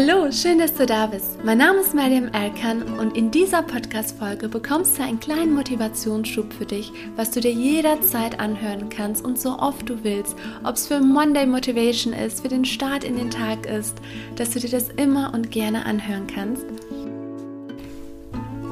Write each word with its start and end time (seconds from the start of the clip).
Hallo, 0.00 0.30
schön, 0.30 0.60
dass 0.60 0.74
du 0.74 0.86
da 0.86 1.08
bist. 1.08 1.44
Mein 1.44 1.58
Name 1.58 1.80
ist 1.80 1.92
Mariam 1.92 2.28
Erkan 2.28 2.84
und 3.00 3.16
in 3.16 3.32
dieser 3.32 3.62
Podcast-Folge 3.62 4.48
bekommst 4.48 4.96
du 4.96 5.02
einen 5.02 5.18
kleinen 5.18 5.52
Motivationsschub 5.56 6.52
für 6.52 6.66
dich, 6.66 6.92
was 7.16 7.32
du 7.32 7.40
dir 7.40 7.50
jederzeit 7.50 8.38
anhören 8.38 8.90
kannst 8.90 9.24
und 9.24 9.40
so 9.40 9.58
oft 9.58 9.88
du 9.88 10.04
willst. 10.04 10.36
Ob 10.62 10.76
es 10.76 10.86
für 10.86 11.00
Monday 11.00 11.46
Motivation 11.46 12.12
ist, 12.12 12.42
für 12.42 12.48
den 12.48 12.64
Start 12.64 13.02
in 13.02 13.16
den 13.16 13.28
Tag 13.28 13.66
ist, 13.66 13.96
dass 14.36 14.50
du 14.50 14.60
dir 14.60 14.70
das 14.70 14.88
immer 14.90 15.34
und 15.34 15.50
gerne 15.50 15.84
anhören 15.84 16.28
kannst. 16.28 16.64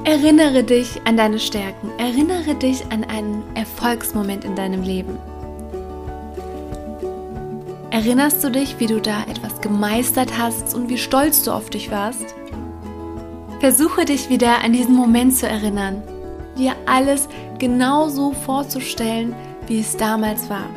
Erinnere 0.04 0.62
dich 0.62 1.00
an 1.06 1.16
deine 1.16 1.40
Stärken, 1.40 1.90
erinnere 1.98 2.54
dich 2.54 2.84
an 2.92 3.02
einen 3.02 3.42
Erfolgsmoment 3.56 4.44
in 4.44 4.54
deinem 4.54 4.84
Leben. 4.84 5.18
Erinnerst 7.90 8.44
du 8.44 8.50
dich, 8.50 8.78
wie 8.78 8.86
du 8.86 9.00
da 9.00 9.22
etwas 9.22 9.45
gemeistert 9.66 10.38
hast 10.38 10.74
und 10.74 10.88
wie 10.88 10.98
stolz 10.98 11.42
du 11.42 11.50
auf 11.50 11.70
dich 11.70 11.90
warst? 11.90 12.34
Versuche 13.58 14.04
dich 14.04 14.30
wieder 14.30 14.62
an 14.62 14.72
diesen 14.72 14.94
Moment 14.94 15.34
zu 15.36 15.48
erinnern, 15.48 16.02
dir 16.56 16.76
alles 16.86 17.28
genauso 17.58 18.32
vorzustellen, 18.32 19.34
wie 19.66 19.80
es 19.80 19.96
damals 19.96 20.48
war. 20.48 20.68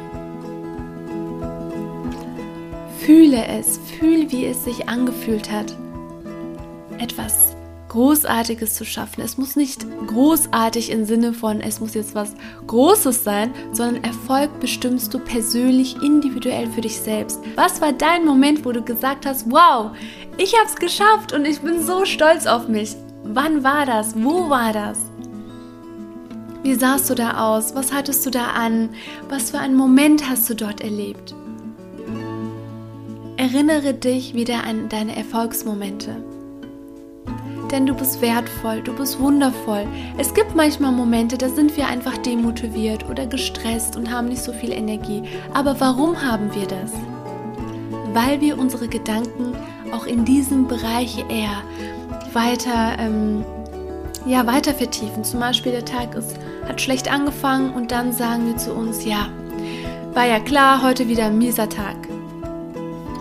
Fühle 3.00 3.46
es, 3.46 3.78
fühl, 3.78 4.32
wie 4.32 4.46
es 4.46 4.64
sich 4.64 4.90
angefühlt 4.90 5.52
hat, 5.52 5.76
etwas 6.98 7.56
Großartiges 7.90 8.76
zu 8.76 8.86
schaffen. 8.86 9.22
Es 9.22 9.38
muss 9.38 9.56
nicht 9.56 9.86
großartig 10.08 10.92
im 10.92 11.06
Sinne 11.06 11.34
von, 11.34 11.60
es 11.60 11.80
muss 11.80 11.96
jetzt 11.96 12.16
was 12.16 12.36
Großes 12.68 13.24
sein, 13.24 13.52
sondern 13.74 14.04
Erfolg 14.04 14.60
bestimmst 14.60 15.14
du 15.14 15.20
persönlich, 15.20 16.02
individuell 16.02 16.68
für 16.68 16.82
dich 16.82 17.00
selbst. 17.00 17.40
Was 17.56 17.82
war 17.82 17.92
dein 17.92 18.26
Moment, 18.26 18.64
wo 18.64 18.72
du 18.72 18.82
gesagt 18.82 19.26
hast, 19.26 19.52
wow, 19.52 19.92
ich 20.38 20.56
habe 20.56 20.68
es 20.68 20.76
geschafft 20.76 21.34
und 21.34 21.46
ich 21.46 21.60
bin 21.62 21.84
so 21.84 22.06
stolz 22.06 22.46
auf 22.46 22.68
mich? 22.68 22.96
Wann 23.24 23.64
war 23.64 23.86
das? 23.86 24.14
Wo 24.16 24.50
war 24.50 24.72
das? 24.72 25.00
Wie 26.64 26.76
sahst 26.76 27.10
du 27.10 27.16
da 27.16 27.56
aus? 27.56 27.74
Was 27.76 27.92
hattest 27.92 28.26
du 28.26 28.30
da 28.30 28.48
an? 28.52 28.90
Was 29.30 29.52
für 29.52 29.60
einen 29.60 29.76
Moment 29.76 30.30
hast 30.30 30.50
du 30.50 30.54
dort 30.54 30.82
erlebt? 30.82 31.34
Erinnere 33.38 33.94
dich 33.94 34.34
wieder 34.34 34.64
an 34.66 34.90
deine 34.90 35.16
Erfolgsmomente 35.16 36.18
denn 37.72 37.86
du 37.86 37.94
bist 37.94 38.22
wertvoll, 38.22 38.82
du 38.82 38.94
bist 38.94 39.20
wundervoll. 39.20 39.88
Es 40.18 40.34
gibt 40.34 40.56
manchmal 40.56 40.92
Momente, 40.92 41.38
da 41.38 41.50
sind 41.50 41.76
wir 41.78 41.88
einfach 41.88 42.18
demotiviert 42.18 43.10
oder 43.10 43.26
gestresst 43.26 43.96
und 43.96 44.12
haben 44.12 44.28
nicht 44.28 44.42
so 44.42 44.54
viel 44.54 44.72
Energie. 44.72 45.24
Aber 45.54 45.80
warum 45.80 46.22
haben 46.22 46.54
wir 46.54 46.68
das? 46.68 46.92
Weil 48.14 48.42
wir 48.42 48.58
unsere 48.58 48.88
Gedanken 48.88 49.54
auch 49.92 50.06
in 50.06 50.26
diesem 50.26 50.68
Bereich 50.68 51.24
eher 51.30 51.64
weiter, 52.34 52.98
ähm, 53.00 53.44
ja, 54.26 54.46
weiter 54.46 54.74
vertiefen. 54.74 55.24
Zum 55.24 55.40
Beispiel 55.40 55.72
der 55.72 55.86
Tag 55.86 56.16
ist, 56.16 56.38
hat 56.68 56.82
schlecht 56.82 57.12
angefangen 57.12 57.74
und 57.74 57.92
dann 57.92 58.12
sagen 58.12 58.48
wir 58.48 58.58
zu 58.58 58.74
uns, 58.74 59.06
ja, 59.06 59.30
war 60.14 60.26
ja 60.26 60.40
klar, 60.40 60.84
heute 60.84 61.08
wieder 61.08 61.26
ein 61.26 61.38
mieser 61.38 61.70
Tag. 61.70 61.96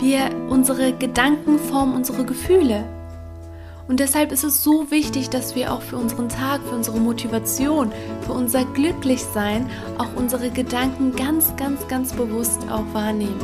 Wir, 0.01 0.31
unsere 0.49 0.93
Gedanken 0.93 1.59
formen 1.59 1.95
unsere 1.95 2.25
Gefühle. 2.25 2.85
Und 3.89 4.01
deshalb 4.01 4.33
ist 4.33 4.45
es 4.45 4.63
so 4.63 4.91
wichtig, 4.91 5.31
dass 5.31 5.55
wir 5.55 5.73
auch 5.73 5.81
für 5.81 5.97
unseren 5.97 6.29
Tag, 6.29 6.61
für 6.63 6.75
unsere 6.75 6.99
Motivation, 6.99 7.91
für 8.21 8.35
unser 8.35 8.67
Glücklichsein 8.67 9.69
auch 9.97 10.15
unsere 10.15 10.51
Gedanken 10.51 11.17
ganz, 11.17 11.57
ganz, 11.57 11.89
ganz 11.89 12.13
bewusst 12.13 12.61
auch 12.71 12.85
wahrnehmen. 12.93 13.41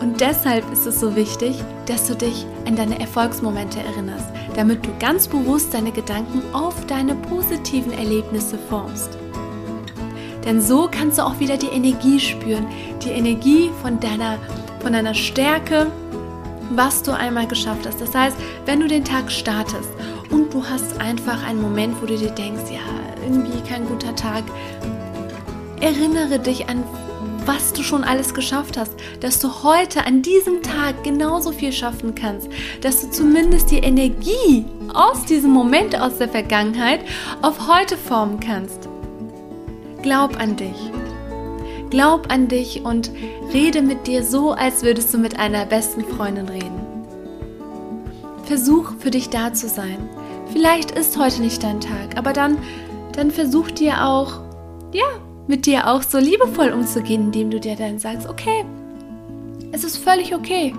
Und 0.00 0.20
deshalb 0.20 0.70
ist 0.70 0.84
es 0.84 1.00
so 1.00 1.16
wichtig, 1.16 1.56
dass 1.86 2.08
du 2.08 2.14
dich 2.14 2.44
an 2.66 2.76
deine 2.76 3.00
Erfolgsmomente 3.00 3.80
erinnerst, 3.80 4.28
damit 4.54 4.84
du 4.84 4.90
ganz 4.98 5.26
bewusst 5.26 5.72
deine 5.72 5.90
Gedanken 5.90 6.42
auf 6.52 6.74
deine 6.86 7.14
positiven 7.14 7.92
Erlebnisse 7.92 8.58
formst. 8.68 9.16
Denn 10.44 10.60
so 10.60 10.88
kannst 10.90 11.18
du 11.18 11.22
auch 11.22 11.40
wieder 11.40 11.56
die 11.56 11.68
Energie 11.68 12.20
spüren, 12.20 12.66
die 13.02 13.10
Energie 13.10 13.70
von 13.80 13.98
deiner, 13.98 14.38
von 14.80 14.92
deiner 14.92 15.14
Stärke, 15.14 15.86
was 16.70 17.02
du 17.02 17.12
einmal 17.12 17.46
geschafft 17.46 17.86
hast. 17.86 18.00
Das 18.00 18.14
heißt, 18.14 18.36
wenn 18.64 18.80
du 18.80 18.88
den 18.88 19.04
Tag 19.04 19.30
startest 19.30 19.90
und 20.30 20.52
du 20.52 20.64
hast 20.64 21.00
einfach 21.00 21.46
einen 21.46 21.60
Moment, 21.60 22.00
wo 22.00 22.06
du 22.06 22.16
dir 22.16 22.30
denkst, 22.30 22.70
ja, 22.70 22.80
irgendwie 23.22 23.60
kein 23.68 23.86
guter 23.86 24.14
Tag, 24.14 24.44
erinnere 25.80 26.38
dich 26.38 26.68
an, 26.68 26.84
was 27.46 27.72
du 27.72 27.82
schon 27.82 28.04
alles 28.04 28.34
geschafft 28.34 28.76
hast, 28.76 28.92
dass 29.20 29.38
du 29.38 29.62
heute 29.62 30.06
an 30.06 30.22
diesem 30.22 30.62
Tag 30.62 31.02
genauso 31.04 31.52
viel 31.52 31.72
schaffen 31.72 32.14
kannst, 32.14 32.48
dass 32.80 33.00
du 33.00 33.10
zumindest 33.10 33.70
die 33.70 33.78
Energie 33.78 34.64
aus 34.94 35.24
diesem 35.24 35.50
Moment 35.50 35.98
aus 35.98 36.18
der 36.18 36.28
Vergangenheit 36.28 37.00
auf 37.42 37.68
heute 37.68 37.96
formen 37.96 38.40
kannst. 38.40 38.88
Glaub 40.02 40.38
an 40.38 40.56
dich. 40.56 40.76
Glaub 41.90 42.30
an 42.32 42.46
dich 42.46 42.84
und 42.84 43.10
rede 43.52 43.82
mit 43.82 44.06
dir 44.06 44.22
so, 44.22 44.52
als 44.52 44.82
würdest 44.82 45.12
du 45.12 45.18
mit 45.18 45.38
einer 45.38 45.66
besten 45.66 46.04
Freundin 46.04 46.48
reden. 46.48 46.80
Versuch 48.44 48.92
für 48.98 49.10
dich 49.10 49.28
da 49.28 49.52
zu 49.52 49.68
sein. 49.68 50.08
Vielleicht 50.52 50.92
ist 50.92 51.18
heute 51.18 51.42
nicht 51.42 51.62
dein 51.62 51.80
Tag, 51.80 52.16
aber 52.16 52.32
dann, 52.32 52.58
dann 53.12 53.30
versuch 53.30 53.70
dir 53.70 54.06
auch, 54.06 54.40
ja, 54.92 55.06
mit 55.46 55.66
dir 55.66 55.88
auch 55.88 56.02
so 56.02 56.18
liebevoll 56.18 56.70
umzugehen, 56.70 57.26
indem 57.26 57.50
du 57.50 57.58
dir 57.58 57.74
dann 57.74 57.98
sagst, 57.98 58.28
okay, 58.28 58.64
es 59.72 59.84
ist 59.84 59.96
völlig 59.96 60.34
okay. 60.34 60.74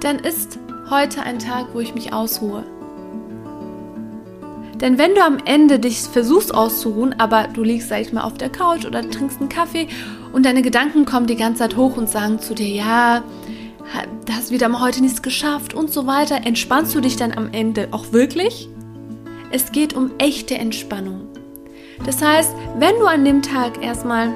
Dann 0.00 0.18
ist 0.18 0.58
heute 0.90 1.22
ein 1.22 1.38
Tag, 1.38 1.68
wo 1.72 1.80
ich 1.80 1.94
mich 1.94 2.12
ausruhe. 2.12 2.64
Denn 4.80 4.98
wenn 4.98 5.14
du 5.14 5.22
am 5.22 5.38
Ende 5.44 5.78
dich 5.78 6.00
versuchst 6.00 6.54
auszuruhen, 6.54 7.14
aber 7.18 7.48
du 7.48 7.62
liegst, 7.62 7.88
sag 7.88 8.00
ich 8.00 8.12
mal, 8.12 8.22
auf 8.22 8.34
der 8.34 8.50
Couch 8.50 8.84
oder 8.84 9.08
trinkst 9.08 9.40
einen 9.40 9.48
Kaffee 9.48 9.88
und 10.32 10.44
deine 10.44 10.62
Gedanken 10.62 11.06
kommen 11.06 11.26
die 11.26 11.36
ganze 11.36 11.60
Zeit 11.60 11.76
hoch 11.76 11.96
und 11.96 12.10
sagen 12.10 12.40
zu 12.40 12.54
dir, 12.54 12.68
ja, 12.68 13.22
hast 14.30 14.50
wieder 14.50 14.68
mal 14.68 14.80
heute 14.80 15.00
nichts 15.00 15.22
geschafft 15.22 15.74
und 15.74 15.90
so 15.90 16.06
weiter, 16.06 16.40
entspannst 16.44 16.94
du 16.94 17.00
dich 17.00 17.16
dann 17.16 17.32
am 17.32 17.48
Ende 17.52 17.88
auch 17.92 18.12
wirklich? 18.12 18.68
Es 19.50 19.72
geht 19.72 19.94
um 19.94 20.10
echte 20.18 20.56
Entspannung. 20.56 21.26
Das 22.04 22.22
heißt, 22.22 22.54
wenn 22.78 22.94
du 22.98 23.06
an 23.06 23.24
dem 23.24 23.42
Tag 23.42 23.82
erstmal 23.82 24.32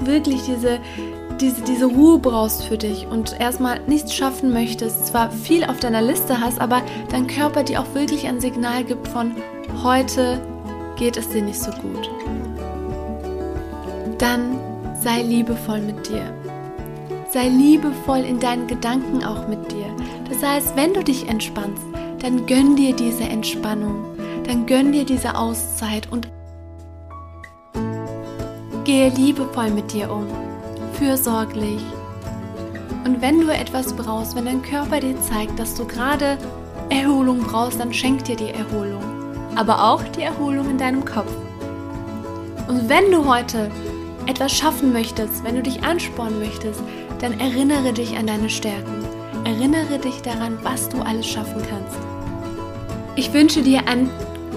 wirklich 0.00 0.42
diese 0.42 0.80
diese, 1.40 1.62
diese 1.62 1.86
Ruhe 1.86 2.18
brauchst 2.18 2.64
für 2.64 2.78
dich 2.78 3.06
und 3.06 3.38
erstmal 3.38 3.80
nichts 3.86 4.14
schaffen 4.14 4.52
möchtest, 4.52 5.06
zwar 5.06 5.30
viel 5.30 5.64
auf 5.64 5.78
deiner 5.80 6.02
Liste 6.02 6.40
hast, 6.40 6.60
aber 6.60 6.82
dein 7.10 7.26
Körper 7.26 7.62
dir 7.62 7.80
auch 7.80 7.94
wirklich 7.94 8.26
ein 8.26 8.40
Signal 8.40 8.84
gibt 8.84 9.08
von 9.08 9.32
heute 9.82 10.40
geht 10.96 11.16
es 11.16 11.28
dir 11.28 11.42
nicht 11.42 11.58
so 11.58 11.70
gut. 11.72 12.10
Dann 14.18 14.58
sei 15.00 15.22
liebevoll 15.22 15.80
mit 15.80 16.08
dir. 16.08 16.22
Sei 17.30 17.48
liebevoll 17.48 18.20
in 18.20 18.38
deinen 18.38 18.66
Gedanken 18.66 19.24
auch 19.24 19.48
mit 19.48 19.72
dir. 19.72 19.86
Das 20.28 20.42
heißt, 20.42 20.76
wenn 20.76 20.94
du 20.94 21.02
dich 21.02 21.28
entspannst, 21.28 21.82
dann 22.20 22.46
gönn 22.46 22.76
dir 22.76 22.94
diese 22.94 23.24
Entspannung, 23.24 24.04
dann 24.46 24.66
gönn 24.66 24.92
dir 24.92 25.04
diese 25.04 25.36
Auszeit 25.36 26.10
und 26.10 26.28
gehe 28.84 29.10
liebevoll 29.10 29.70
mit 29.70 29.92
dir 29.92 30.10
um 30.10 30.26
fürsorglich. 30.98 31.80
Und 33.04 33.20
wenn 33.20 33.40
du 33.40 33.52
etwas 33.52 33.92
brauchst, 33.92 34.34
wenn 34.34 34.46
dein 34.46 34.62
Körper 34.62 35.00
dir 35.00 35.20
zeigt, 35.20 35.58
dass 35.58 35.74
du 35.74 35.84
gerade 35.86 36.38
Erholung 36.88 37.40
brauchst, 37.40 37.80
dann 37.80 37.92
schenk 37.92 38.24
dir 38.24 38.36
die 38.36 38.50
Erholung. 38.50 39.02
Aber 39.56 39.84
auch 39.84 40.02
die 40.16 40.22
Erholung 40.22 40.70
in 40.70 40.78
deinem 40.78 41.04
Kopf. 41.04 41.30
Und 42.66 42.88
wenn 42.88 43.10
du 43.10 43.26
heute 43.26 43.70
etwas 44.26 44.52
schaffen 44.52 44.92
möchtest, 44.92 45.44
wenn 45.44 45.56
du 45.56 45.62
dich 45.62 45.82
anspornen 45.82 46.38
möchtest, 46.38 46.82
dann 47.20 47.38
erinnere 47.38 47.92
dich 47.92 48.16
an 48.16 48.26
deine 48.26 48.48
Stärken. 48.48 49.04
Erinnere 49.44 49.98
dich 49.98 50.22
daran, 50.22 50.58
was 50.62 50.88
du 50.88 50.98
alles 51.00 51.26
schaffen 51.26 51.62
kannst. 51.68 51.98
Ich 53.16 53.32
wünsche 53.32 53.62
dir 53.62 53.86
einen 53.86 54.10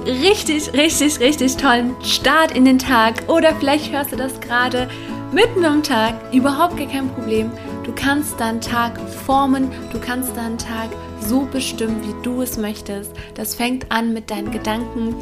richtig, 0.06 0.74
richtig, 0.74 1.20
richtig 1.20 1.58
tollen 1.58 1.96
Start 2.02 2.56
in 2.56 2.66
den 2.66 2.80
Tag. 2.80 3.24
Oder 3.28 3.54
vielleicht 3.56 3.92
hörst 3.92 4.14
du 4.14 4.16
das 4.16 4.40
gerade 4.40 4.88
mitten 5.32 5.66
am 5.66 5.84
Tag, 5.84 6.16
überhaupt 6.34 6.78
gar 6.78 6.88
kein 6.88 7.10
Problem. 7.10 7.52
Du 7.84 7.92
kannst 7.94 8.40
deinen 8.40 8.62
Tag 8.62 9.00
formen, 9.00 9.70
du 9.92 10.00
kannst 10.00 10.36
deinen 10.36 10.58
Tag 10.58 10.90
so 11.20 11.42
bestimmen, 11.52 12.02
wie 12.04 12.24
du 12.24 12.42
es 12.42 12.58
möchtest. 12.58 13.12
Das 13.36 13.56
fängt 13.56 13.92
an 13.92 14.14
mit 14.14 14.30
deinen 14.30 14.52
Gedanken, 14.52 15.16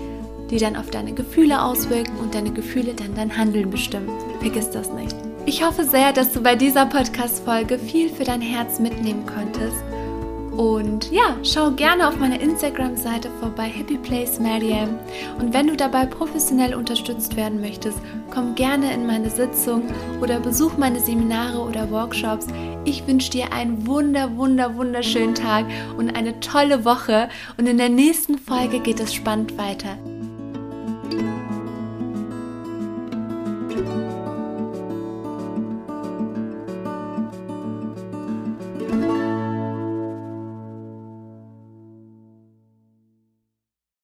die 0.50 0.58
dann 0.58 0.76
auf 0.76 0.90
deine 0.92 1.14
Gefühle 1.14 1.62
auswirken 1.62 2.18
und 2.18 2.36
deine 2.36 2.52
Gefühle 2.52 2.94
dann 2.94 3.16
dein 3.16 3.36
Handeln 3.36 3.70
bestimmen. 3.70 4.10
Vergiss 4.40 4.70
das 4.70 4.92
nicht. 4.92 5.16
Ich 5.48 5.64
hoffe 5.64 5.84
sehr, 5.84 6.12
dass 6.12 6.34
du 6.34 6.42
bei 6.42 6.56
dieser 6.56 6.86
Podcast-Folge 6.86 7.78
viel 7.78 8.10
für 8.10 8.24
dein 8.24 8.42
Herz 8.42 8.80
mitnehmen 8.80 9.26
konntest 9.26 9.84
Und 10.58 11.12
ja, 11.12 11.36
schau 11.44 11.72
gerne 11.72 12.08
auf 12.08 12.18
meiner 12.18 12.40
Instagram-Seite 12.40 13.30
vorbei, 13.42 13.66
Happy 13.66 13.98
Place 13.98 14.40
Mariam. 14.40 14.98
Und 15.38 15.54
wenn 15.54 15.68
du 15.68 15.76
dabei 15.76 16.06
professionell 16.06 16.76
unterstützt 16.76 17.36
werden 17.36 17.60
möchtest, 17.60 17.98
komm 18.32 18.56
gerne 18.56 18.94
in 18.94 19.06
meine 19.06 19.30
Sitzung 19.30 19.84
oder 20.22 20.40
besuch 20.40 20.78
meine 20.78 21.02
Seminare 21.02 21.60
oder 21.60 21.92
Workshops. 21.92 22.48
Ich 22.86 23.06
wünsche 23.06 23.32
dir 23.32 23.52
einen 23.52 23.86
wunder, 23.86 24.38
wunder, 24.38 24.76
wunderschönen 24.76 25.36
Tag 25.36 25.66
und 25.98 26.16
eine 26.16 26.40
tolle 26.40 26.86
Woche. 26.86 27.28
Und 27.58 27.68
in 27.68 27.78
der 27.78 27.90
nächsten 27.90 28.38
Folge 28.38 28.80
geht 28.80 29.02
es 29.02 29.14
spannend 29.14 29.58
weiter. 29.58 29.98